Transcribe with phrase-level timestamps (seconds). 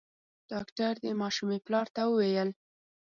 [0.51, 2.49] ډاکټر د ماشومي پلار ته وويل: